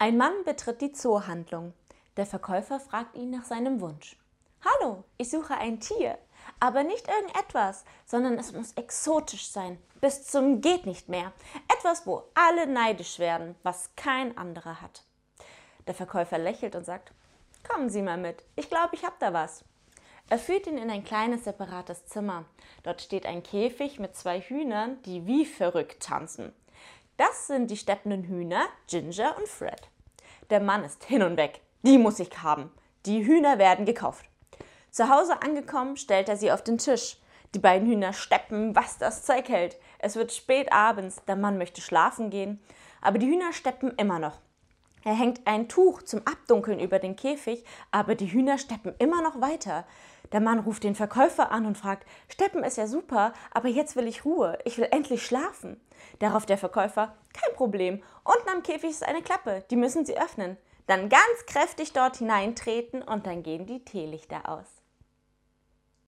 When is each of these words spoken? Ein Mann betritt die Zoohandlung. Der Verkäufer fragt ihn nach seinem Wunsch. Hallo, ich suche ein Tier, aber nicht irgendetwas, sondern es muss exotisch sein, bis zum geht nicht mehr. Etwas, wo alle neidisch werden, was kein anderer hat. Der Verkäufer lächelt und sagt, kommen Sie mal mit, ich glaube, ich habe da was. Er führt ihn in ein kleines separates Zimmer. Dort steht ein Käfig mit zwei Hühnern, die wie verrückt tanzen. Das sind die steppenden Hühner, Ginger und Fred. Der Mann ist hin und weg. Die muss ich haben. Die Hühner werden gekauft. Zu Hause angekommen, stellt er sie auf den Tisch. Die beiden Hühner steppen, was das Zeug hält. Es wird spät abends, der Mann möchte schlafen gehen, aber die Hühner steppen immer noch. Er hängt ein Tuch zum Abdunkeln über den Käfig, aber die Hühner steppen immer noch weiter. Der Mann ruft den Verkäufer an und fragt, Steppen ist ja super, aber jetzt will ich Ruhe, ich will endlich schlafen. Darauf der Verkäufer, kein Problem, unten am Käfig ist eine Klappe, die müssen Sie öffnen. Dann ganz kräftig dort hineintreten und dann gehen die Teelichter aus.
Ein 0.00 0.16
Mann 0.16 0.44
betritt 0.44 0.80
die 0.80 0.92
Zoohandlung. 0.92 1.72
Der 2.16 2.24
Verkäufer 2.24 2.78
fragt 2.78 3.16
ihn 3.16 3.30
nach 3.30 3.44
seinem 3.44 3.80
Wunsch. 3.80 4.16
Hallo, 4.64 5.02
ich 5.16 5.28
suche 5.28 5.54
ein 5.54 5.80
Tier, 5.80 6.16
aber 6.60 6.84
nicht 6.84 7.08
irgendetwas, 7.08 7.84
sondern 8.06 8.38
es 8.38 8.52
muss 8.52 8.74
exotisch 8.74 9.50
sein, 9.50 9.76
bis 10.00 10.22
zum 10.22 10.60
geht 10.60 10.86
nicht 10.86 11.08
mehr. 11.08 11.32
Etwas, 11.76 12.06
wo 12.06 12.22
alle 12.34 12.68
neidisch 12.68 13.18
werden, 13.18 13.56
was 13.64 13.90
kein 13.96 14.38
anderer 14.38 14.80
hat. 14.80 15.02
Der 15.88 15.94
Verkäufer 15.94 16.38
lächelt 16.38 16.76
und 16.76 16.84
sagt, 16.84 17.10
kommen 17.68 17.90
Sie 17.90 18.02
mal 18.02 18.18
mit, 18.18 18.44
ich 18.54 18.70
glaube, 18.70 18.94
ich 18.94 19.04
habe 19.04 19.16
da 19.18 19.32
was. 19.32 19.64
Er 20.30 20.38
führt 20.38 20.68
ihn 20.68 20.78
in 20.78 20.90
ein 20.90 21.02
kleines 21.02 21.42
separates 21.42 22.06
Zimmer. 22.06 22.44
Dort 22.84 23.02
steht 23.02 23.26
ein 23.26 23.42
Käfig 23.42 23.98
mit 23.98 24.14
zwei 24.14 24.42
Hühnern, 24.42 25.02
die 25.02 25.26
wie 25.26 25.44
verrückt 25.44 26.04
tanzen. 26.04 26.52
Das 27.18 27.48
sind 27.48 27.68
die 27.68 27.76
steppenden 27.76 28.22
Hühner, 28.22 28.66
Ginger 28.86 29.36
und 29.36 29.48
Fred. 29.48 29.88
Der 30.50 30.60
Mann 30.60 30.84
ist 30.84 31.02
hin 31.02 31.24
und 31.24 31.36
weg. 31.36 31.60
Die 31.82 31.98
muss 31.98 32.20
ich 32.20 32.42
haben. 32.44 32.70
Die 33.06 33.26
Hühner 33.26 33.58
werden 33.58 33.86
gekauft. 33.86 34.24
Zu 34.92 35.08
Hause 35.08 35.42
angekommen, 35.42 35.96
stellt 35.96 36.28
er 36.28 36.36
sie 36.36 36.52
auf 36.52 36.62
den 36.62 36.78
Tisch. 36.78 37.16
Die 37.56 37.58
beiden 37.58 37.88
Hühner 37.88 38.12
steppen, 38.12 38.76
was 38.76 38.98
das 38.98 39.24
Zeug 39.24 39.48
hält. 39.48 39.78
Es 39.98 40.14
wird 40.14 40.32
spät 40.32 40.72
abends, 40.72 41.24
der 41.26 41.34
Mann 41.34 41.58
möchte 41.58 41.80
schlafen 41.80 42.30
gehen, 42.30 42.60
aber 43.00 43.18
die 43.18 43.26
Hühner 43.26 43.52
steppen 43.52 43.90
immer 43.96 44.20
noch. 44.20 44.38
Er 45.02 45.14
hängt 45.14 45.44
ein 45.44 45.68
Tuch 45.68 46.02
zum 46.02 46.20
Abdunkeln 46.20 46.78
über 46.78 47.00
den 47.00 47.16
Käfig, 47.16 47.64
aber 47.90 48.14
die 48.14 48.30
Hühner 48.30 48.58
steppen 48.58 48.94
immer 48.98 49.22
noch 49.22 49.40
weiter. 49.40 49.86
Der 50.32 50.40
Mann 50.40 50.58
ruft 50.58 50.84
den 50.84 50.94
Verkäufer 50.94 51.50
an 51.50 51.66
und 51.66 51.78
fragt, 51.78 52.06
Steppen 52.28 52.62
ist 52.62 52.76
ja 52.76 52.86
super, 52.86 53.32
aber 53.50 53.68
jetzt 53.68 53.96
will 53.96 54.06
ich 54.06 54.24
Ruhe, 54.24 54.58
ich 54.64 54.78
will 54.78 54.88
endlich 54.90 55.24
schlafen. 55.24 55.80
Darauf 56.18 56.46
der 56.46 56.58
Verkäufer, 56.58 57.14
kein 57.32 57.54
Problem, 57.54 58.02
unten 58.24 58.48
am 58.50 58.62
Käfig 58.62 58.90
ist 58.90 59.06
eine 59.06 59.22
Klappe, 59.22 59.64
die 59.70 59.76
müssen 59.76 60.04
Sie 60.04 60.18
öffnen. 60.18 60.56
Dann 60.86 61.08
ganz 61.08 61.46
kräftig 61.46 61.92
dort 61.92 62.16
hineintreten 62.16 63.02
und 63.02 63.26
dann 63.26 63.42
gehen 63.42 63.66
die 63.66 63.84
Teelichter 63.84 64.48
aus. 64.48 64.77